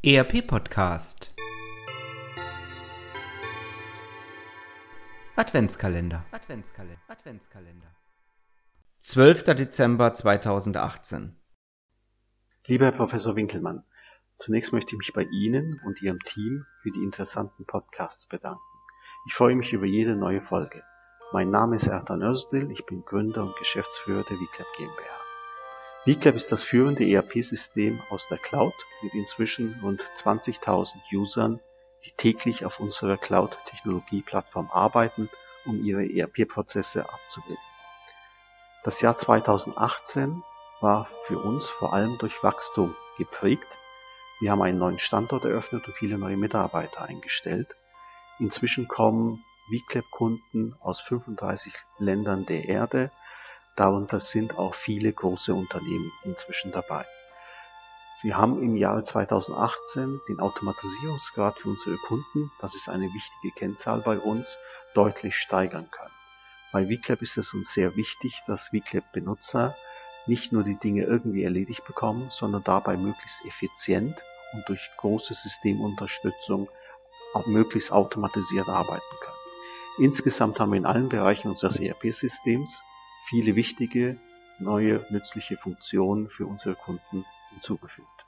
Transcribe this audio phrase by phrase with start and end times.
[0.00, 1.34] ERP Podcast
[5.34, 7.88] Adventskalender Adventskalender Adventskalender
[9.00, 9.42] 12.
[9.42, 11.34] Dezember 2018
[12.68, 13.82] Lieber Herr Professor Winkelmann,
[14.36, 18.62] zunächst möchte ich mich bei Ihnen und Ihrem Team für die interessanten Podcasts bedanken.
[19.26, 20.84] Ich freue mich über jede neue Folge.
[21.32, 25.27] Mein Name ist Ertan Özdil, ich bin Gründer und Geschäftsführer der VClap GmbH.
[26.08, 28.72] VClap ist das führende ERP-System aus der Cloud
[29.02, 31.60] mit inzwischen rund 20.000 Usern,
[32.06, 35.28] die täglich auf unserer Cloud-Technologie-Plattform arbeiten,
[35.66, 37.62] um ihre ERP-Prozesse abzubilden.
[38.84, 40.42] Das Jahr 2018
[40.80, 43.78] war für uns vor allem durch Wachstum geprägt.
[44.40, 47.76] Wir haben einen neuen Standort eröffnet und viele neue Mitarbeiter eingestellt.
[48.38, 53.12] Inzwischen kommen VClap-Kunden aus 35 Ländern der Erde.
[53.78, 57.06] Darunter sind auch viele große Unternehmen inzwischen dabei.
[58.22, 64.00] Wir haben im Jahre 2018 den Automatisierungsgrad für unsere Kunden, das ist eine wichtige Kennzahl
[64.00, 64.58] bei uns,
[64.94, 66.14] deutlich steigern können.
[66.72, 69.76] Bei VClap ist es uns sehr wichtig, dass VClap-Benutzer
[70.26, 74.20] nicht nur die Dinge irgendwie erledigt bekommen, sondern dabei möglichst effizient
[74.54, 76.68] und durch große Systemunterstützung
[77.32, 80.06] auch möglichst automatisiert arbeiten können.
[80.06, 82.82] Insgesamt haben wir in allen Bereichen unseres ERP-Systems
[83.24, 84.18] viele wichtige,
[84.58, 88.26] neue, nützliche Funktionen für unsere Kunden hinzugefügt.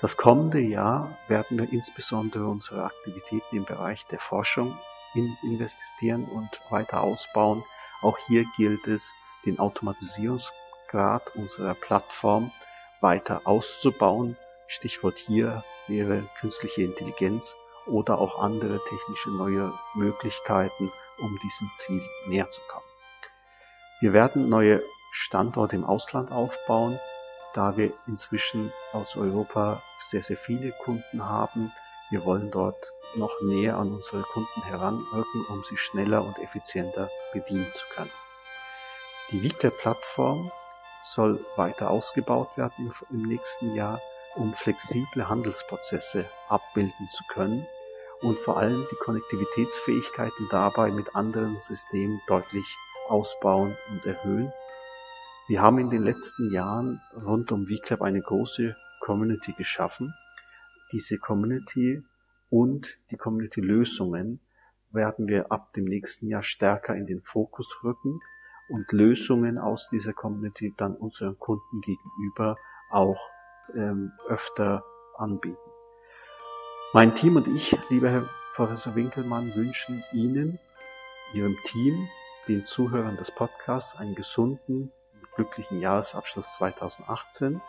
[0.00, 4.78] Das kommende Jahr werden wir insbesondere unsere Aktivitäten im Bereich der Forschung
[5.42, 7.64] investieren und weiter ausbauen.
[8.02, 9.12] Auch hier gilt es,
[9.44, 12.52] den Automatisierungsgrad unserer Plattform
[13.00, 14.36] weiter auszubauen.
[14.68, 17.56] Stichwort hier wäre künstliche Intelligenz
[17.86, 22.87] oder auch andere technische neue Möglichkeiten, um diesem Ziel näher zu kommen.
[24.00, 27.00] Wir werden neue Standorte im Ausland aufbauen,
[27.52, 31.72] da wir inzwischen aus Europa sehr, sehr viele Kunden haben.
[32.10, 37.72] Wir wollen dort noch näher an unsere Kunden heranrücken, um sie schneller und effizienter bedienen
[37.72, 38.12] zu können.
[39.32, 40.52] Die Wickler-Plattform
[41.00, 44.00] soll weiter ausgebaut werden im, nächsten Jahr,
[44.36, 47.66] um flexible Handelsprozesse abbilden zu können
[48.20, 52.76] und vor allem die Konnektivitätsfähigkeiten dabei mit anderen Systemen deutlich
[53.08, 54.52] ausbauen und erhöhen.
[55.48, 60.12] Wir haben in den letzten Jahren rund um VClap eine große Community geschaffen.
[60.92, 62.02] Diese Community
[62.50, 64.40] und die Community-Lösungen
[64.90, 68.20] werden wir ab dem nächsten Jahr stärker in den Fokus rücken
[68.68, 72.56] und Lösungen aus dieser Community dann unseren Kunden gegenüber
[72.90, 73.30] auch
[73.74, 74.84] ähm, öfter
[75.16, 75.56] anbieten.
[76.92, 80.58] Mein Team und ich, lieber Herr Professor Winkelmann, wünschen Ihnen,
[81.34, 82.08] Ihrem Team,
[82.48, 87.60] den Zuhörern des Podcasts einen gesunden und glücklichen Jahresabschluss 2018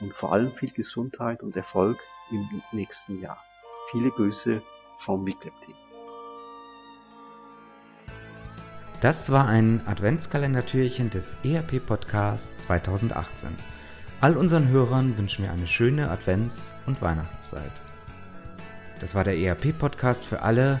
[0.00, 1.98] und vor allem viel Gesundheit und Erfolg
[2.30, 3.42] im nächsten Jahr.
[3.90, 4.62] Viele Grüße
[4.96, 5.74] vom Wicklab Team.
[9.00, 13.48] Das war ein Adventskalendertürchen des ERP Podcasts 2018.
[14.20, 17.82] All unseren Hörern wünschen wir eine schöne Advents- und Weihnachtszeit.
[19.00, 20.80] Das war der ERP-Podcast für alle,